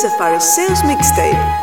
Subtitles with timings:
[0.00, 0.16] Is a
[0.80, 1.59] Mixtape.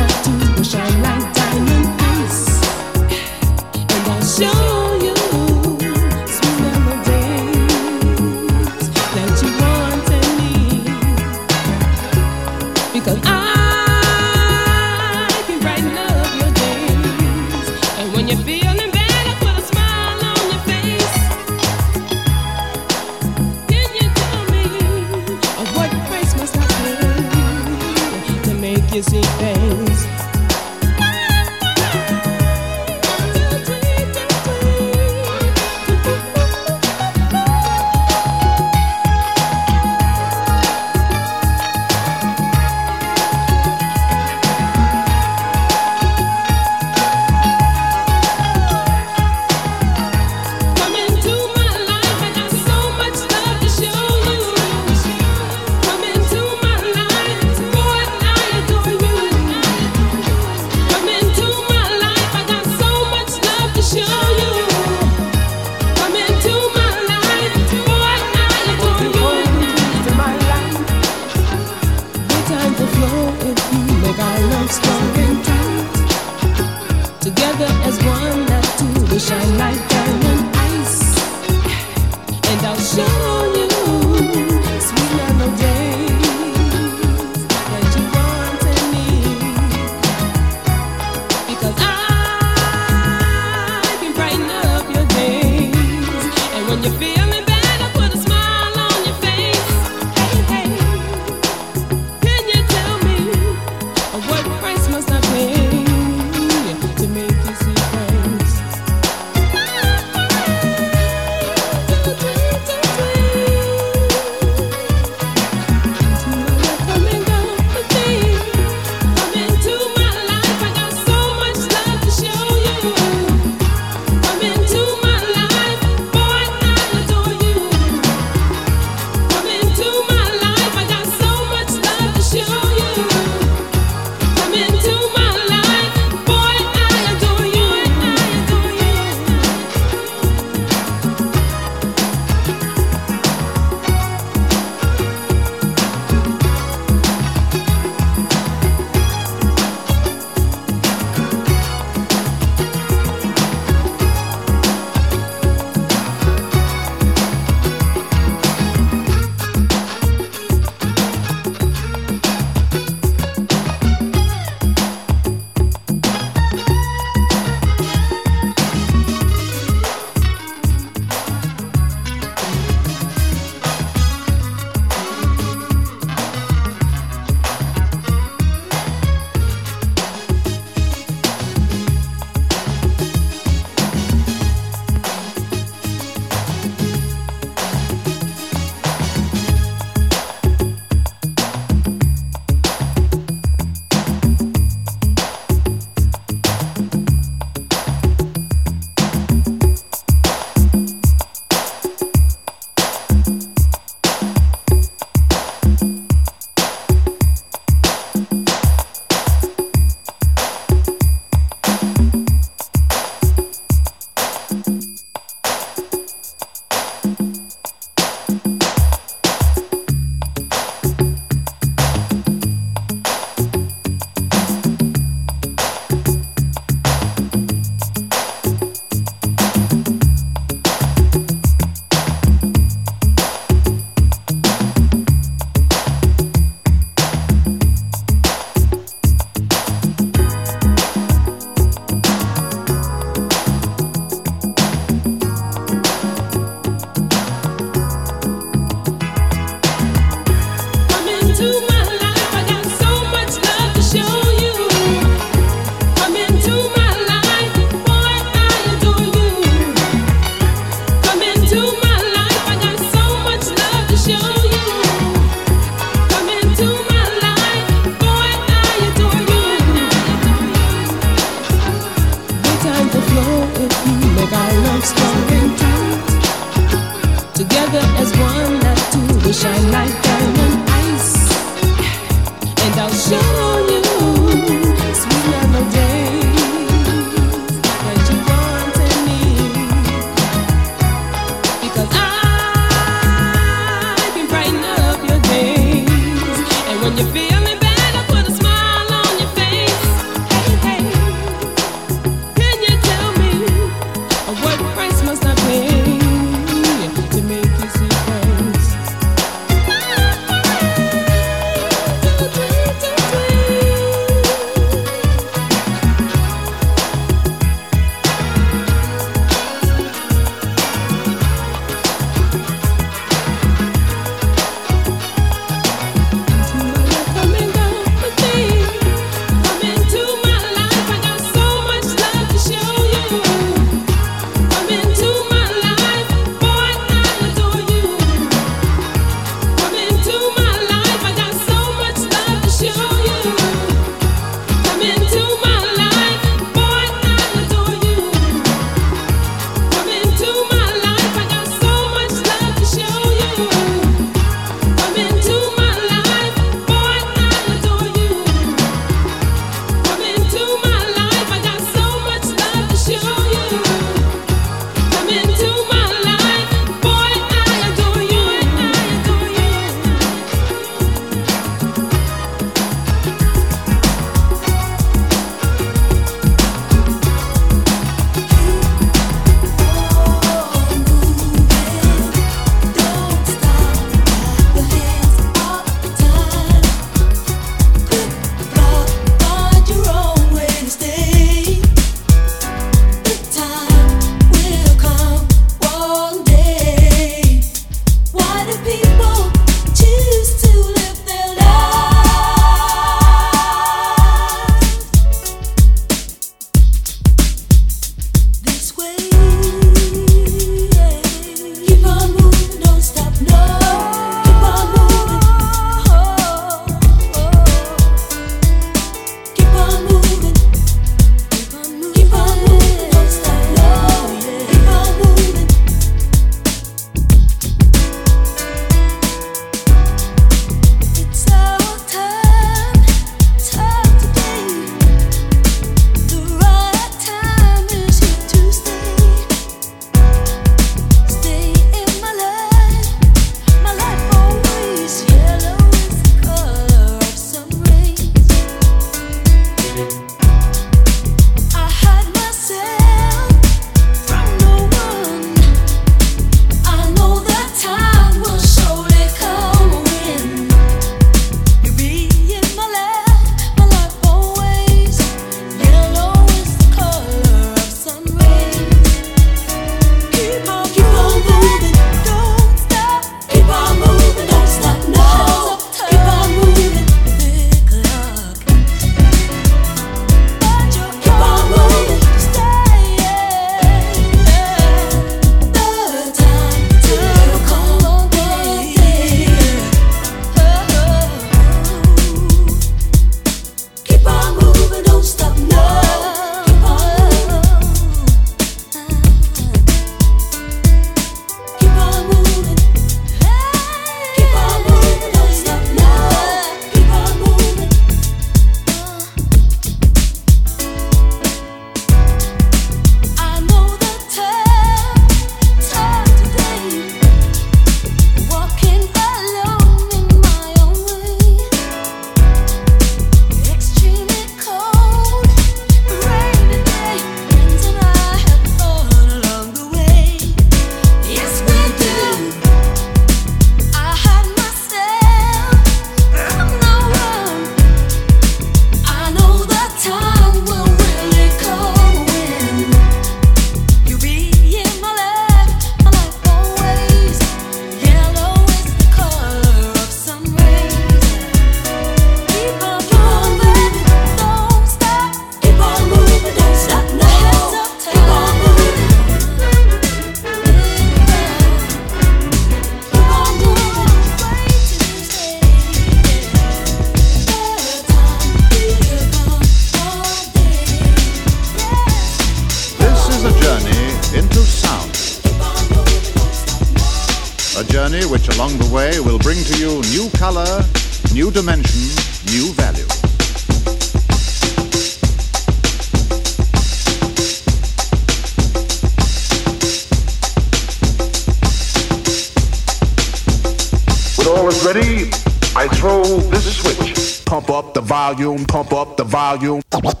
[596.10, 597.24] Throw this switch.
[597.24, 599.62] Pump up the volume, pump up the volume.
[599.70, 600.00] Pump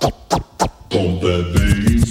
[0.90, 2.10] that bass.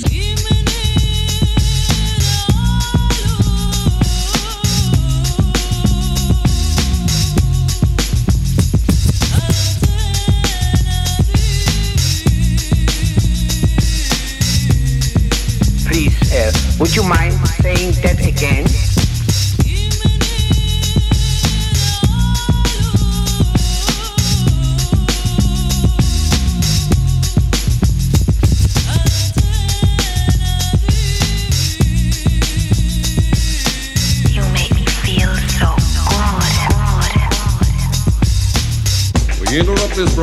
[16.79, 17.28] Would you mind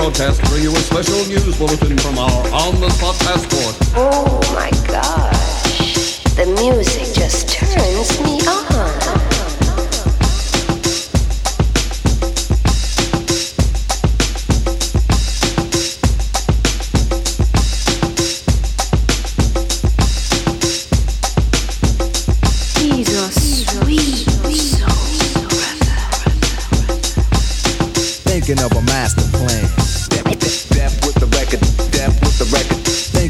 [0.07, 3.77] broadcast bring you a special news bulletin from our on-the-spot passport.
[3.97, 6.23] Oh my gosh.
[6.37, 8.96] The music just turns me on.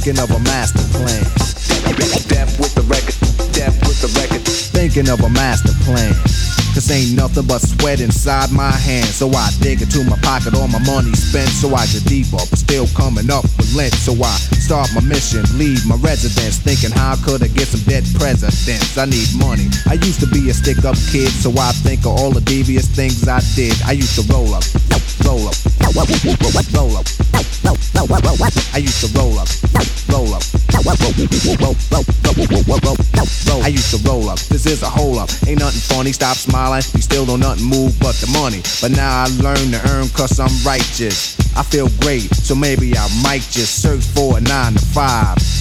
[0.06, 1.18] Thinking of a master plan.
[2.30, 3.18] Depth with the record,
[3.50, 4.46] depth with the record.
[4.46, 6.14] Thinking of a master plan.
[6.78, 9.18] Cause ain't nothing but sweat inside my hands.
[9.18, 11.50] So I dig into my pocket, all my money spent.
[11.50, 13.98] So I get deeper, but still coming up with lint.
[13.98, 14.30] So I
[14.62, 16.62] start my mission, leave my residence.
[16.62, 18.94] Thinking how could I get some dead presidents?
[18.94, 19.66] I need money.
[19.90, 22.86] I used to be a stick up kid, so I think of all the devious
[22.86, 23.74] things I did.
[23.82, 24.62] I used to roll up,
[25.26, 26.06] roll up, roll up,
[26.70, 27.25] roll up.
[27.66, 29.48] I used to roll up,
[30.08, 30.42] roll up.
[33.64, 34.38] I used to roll up.
[34.38, 35.30] This is a hole up.
[35.48, 36.12] Ain't nothing funny.
[36.12, 36.82] Stop smiling.
[36.94, 38.62] We still don't nothing move but the money.
[38.80, 41.36] But now I learn to earn cause I'm righteous.
[41.56, 45.45] I feel great, so maybe I might just search for a nine to five.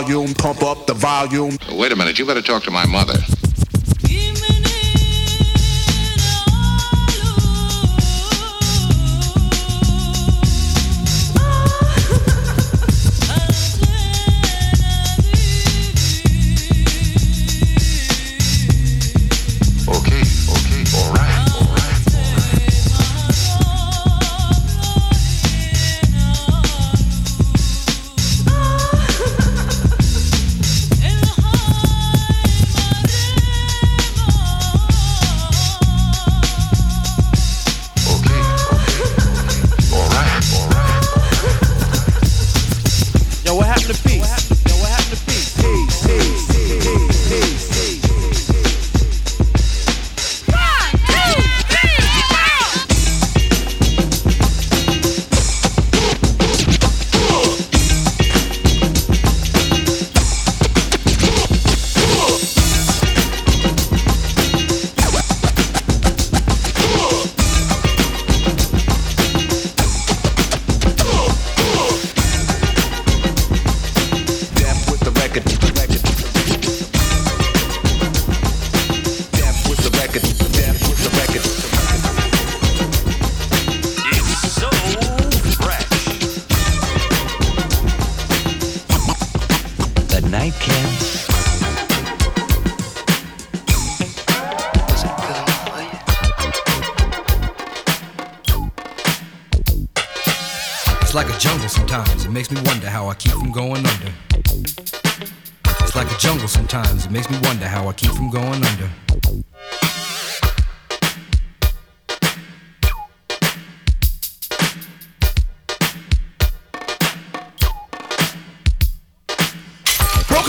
[0.00, 1.56] Volume, pump up the volume.
[1.72, 3.39] Wait a minute, you better talk to my mother.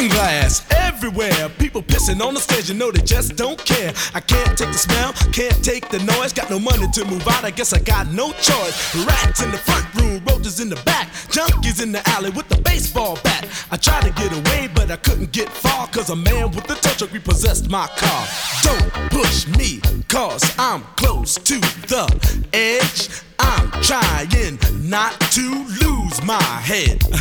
[0.02, 1.50] Broken glass everywhere.
[1.60, 3.94] People pissing on the stage, you know they just don't care.
[4.16, 6.34] I can't take the smell, can't take the noise.
[6.34, 9.06] Got no money to move out, I guess I got no choice.
[9.06, 12.60] Rats in the front room, roaches in the back, junkies in the alley with the
[12.62, 13.46] baseball bat.
[13.70, 16.76] I tried to get away, but I couldn't get far, cause a man with a
[16.82, 18.28] tow truck repossessed my car.
[18.64, 21.60] Don't push me, cause I'm close to
[21.94, 22.08] the
[22.54, 23.10] edge.
[23.38, 24.58] I'm trying
[24.90, 27.02] not to lose my head.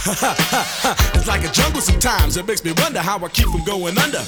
[1.14, 2.36] it's like a jungle sometimes.
[2.36, 4.24] It makes me wonder how I keep from going under.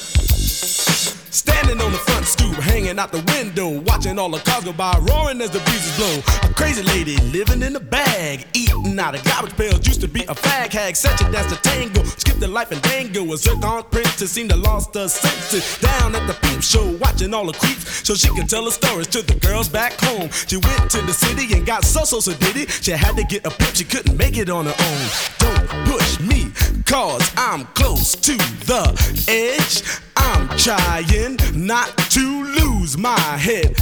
[1.33, 4.93] Standing on the front stoop, hanging out the window, watching all the cars go by,
[5.09, 6.21] roaring as the breezes blow.
[6.49, 9.87] A crazy lady living in a bag, eating out of garbage pails.
[9.87, 12.05] Used to be a fag hag, such a dance to tango.
[12.05, 13.33] Skipped the life and dango.
[13.33, 15.79] A zircon princess seemed to seem to lost her senses.
[15.81, 19.07] Down at the peep show, watching all the creeps, so she could tell her stories
[19.09, 20.29] to the girls back home.
[20.31, 22.71] She went to the city and got so so so did it.
[22.71, 25.03] She had to get a pimp, she couldn't make it on her own.
[25.39, 26.51] Don't push me,
[26.85, 28.37] cause I'm close to
[28.67, 28.85] the
[29.29, 29.83] edge.
[30.17, 33.71] I'm trying not to lose my head.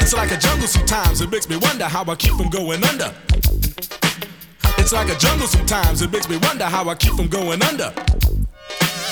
[0.00, 3.12] it's like a jungle sometimes, it makes me wonder how I keep from going under.
[4.78, 7.92] It's like a jungle sometimes, it makes me wonder how I keep from going under.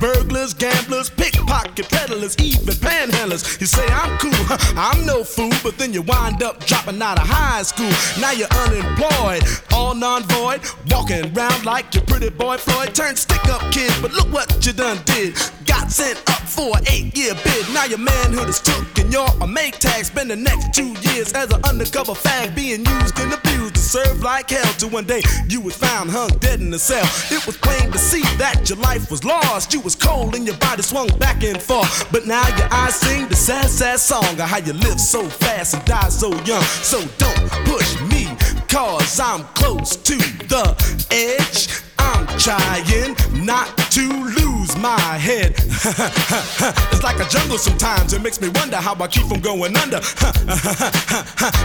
[0.00, 3.60] burglars, gamblers, pickpocket peddlers, even panhandlers.
[3.60, 4.32] You say I'm cool,
[4.76, 7.92] I'm no fool, but then you wind up dropping out of high school.
[8.20, 12.94] Now you're unemployed, all non-void, walking around like your pretty boy Floyd.
[12.94, 15.36] Turned stick-up kid, but look what you done did.
[15.70, 17.64] Got sent up for an eight-year bid.
[17.72, 20.04] Now your manhood is took and you're a make tag.
[20.04, 24.20] Spend the next two years as an undercover fag, being used and abused to serve
[24.20, 24.72] like hell.
[24.78, 27.06] Till one day you was found hung dead in a cell.
[27.30, 29.72] It was plain to see that your life was lost.
[29.72, 32.10] You was cold and your body swung back and forth.
[32.10, 35.74] But now your eyes sing the sad, sad song of how you live so fast
[35.74, 36.64] and die so young.
[36.82, 38.26] So don't push me,
[38.68, 40.16] cause I'm close to
[40.50, 40.64] the
[41.12, 41.68] edge.
[41.96, 43.14] I'm trying
[43.46, 44.49] not to lose
[44.80, 45.54] my head.
[45.58, 49.98] it's like a jungle sometimes, it makes me wonder how I keep from going under.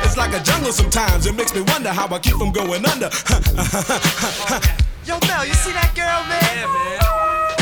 [0.04, 3.10] it's like a jungle sometimes, it makes me wonder how I keep from going under.
[5.08, 6.44] Yo, Mel, you see that girl, man?
[6.44, 7.00] Yeah, man.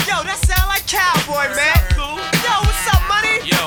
[0.10, 1.78] Yo, that sound like cowboy, man.
[1.94, 2.18] Cool.
[2.42, 3.44] Yo, what's up, money?
[3.46, 3.62] Yo.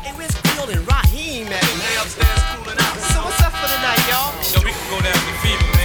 [0.00, 1.60] Hey, where's Field and Raheem at?
[1.60, 2.96] They upstairs cooling out.
[3.12, 4.32] So what's up for the night, y'all?
[4.54, 5.77] Yo, we can go down to Fever,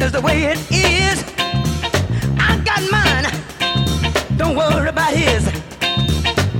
[0.00, 1.22] 'Cause the way it is.
[2.38, 3.26] I got mine,
[4.38, 5.44] don't worry about his.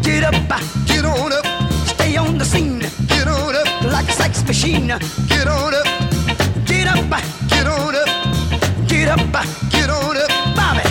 [0.02, 1.46] Get up, uh, get on up,
[1.86, 2.80] stay on the scene.
[3.06, 4.88] Get on up, like a sex machine.
[5.26, 5.86] Get on up,
[6.66, 8.08] get up, uh, get on up,
[8.86, 10.30] get up, uh, get on up.
[10.54, 10.84] Bobby,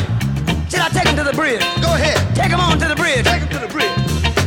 [0.71, 1.63] should I take him to the bridge?
[1.83, 2.17] Go ahead.
[2.35, 3.25] Take him on to the bridge.
[3.25, 3.93] Take him to the bridge.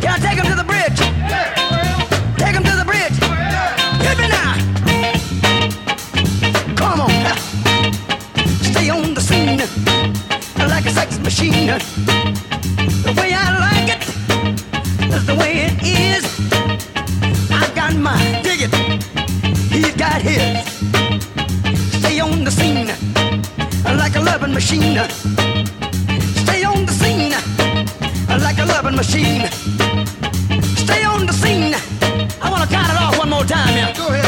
[0.03, 0.98] Can I take him to the bridge?
[1.30, 1.62] Yeah.
[11.13, 11.67] sex machine.
[11.67, 14.03] The way I like it
[15.15, 16.25] is the way it is.
[17.51, 18.73] I've got my ticket.
[19.71, 20.67] He's got his.
[21.99, 22.89] Stay on the scene
[23.97, 24.99] like a loving machine.
[26.45, 27.33] Stay on the scene
[28.29, 29.47] like a loving machine.
[30.77, 31.75] Stay on the scene.
[32.41, 33.77] I wanna count it off one more time.
[33.77, 33.97] Yeah.
[33.97, 34.22] Go ahead.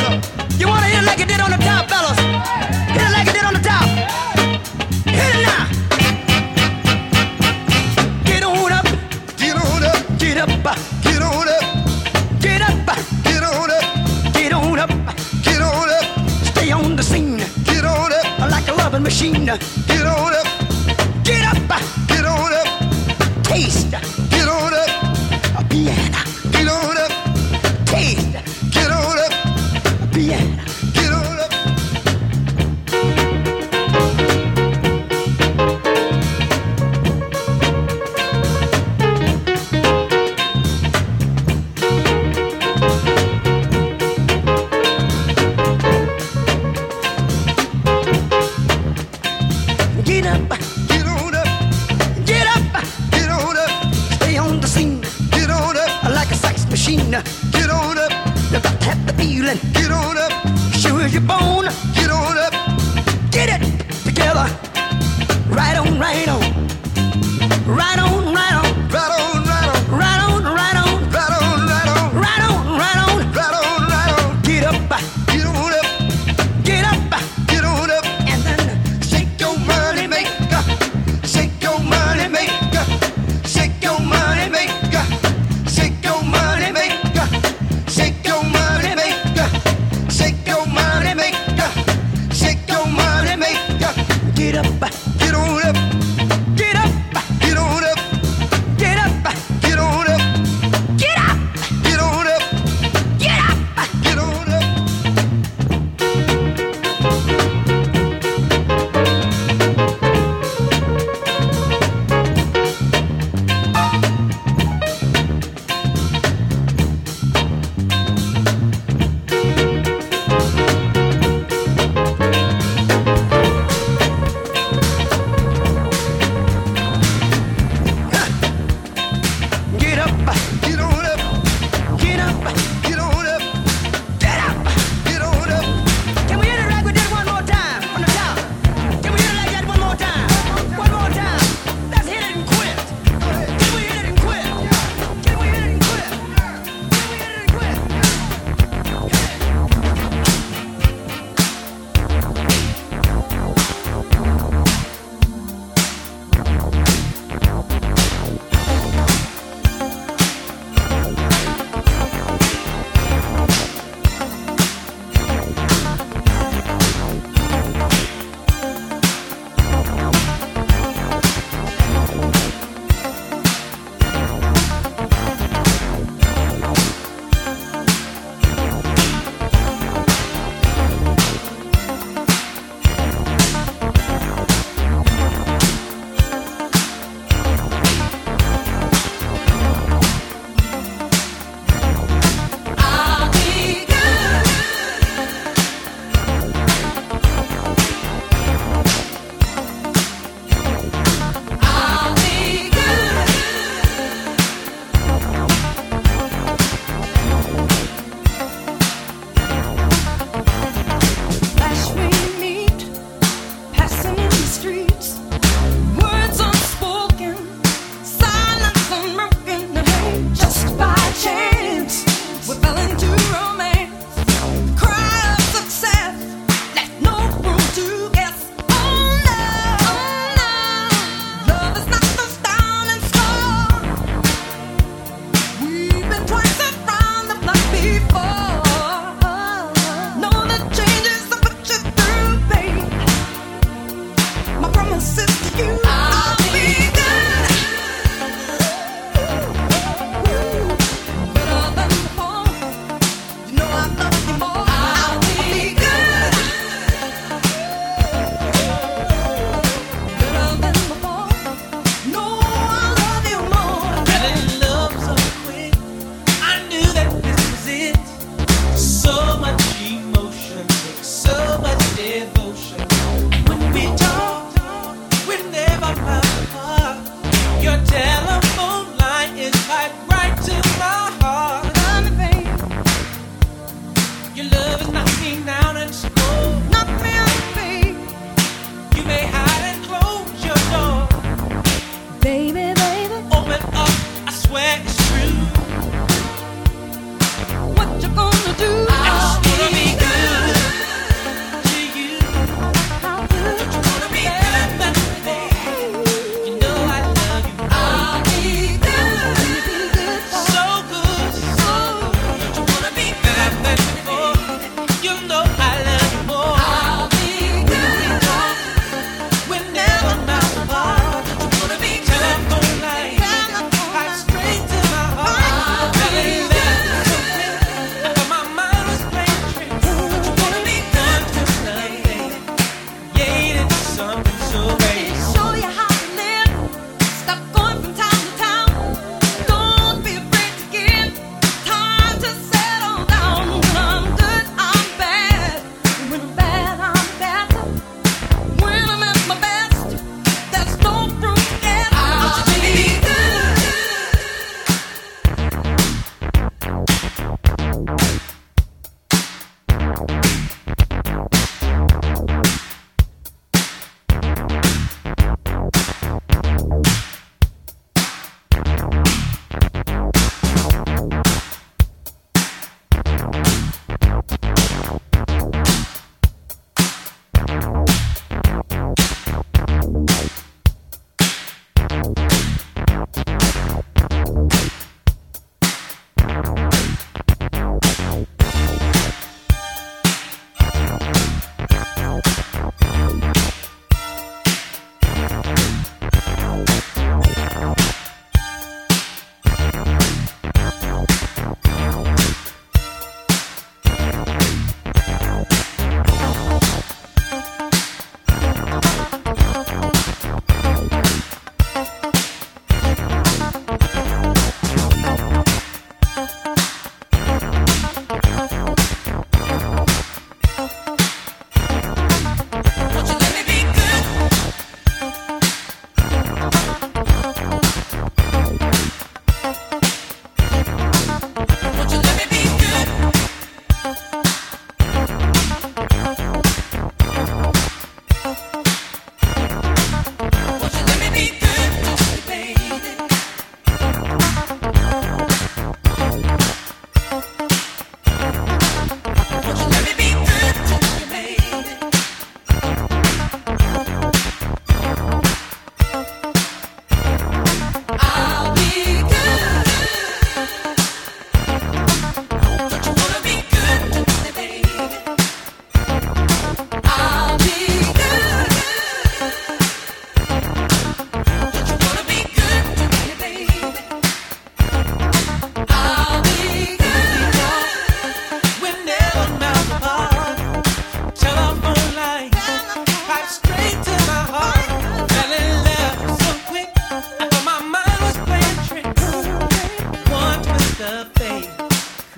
[490.84, 491.14] Twist of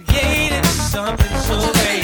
[0.07, 1.95] created something so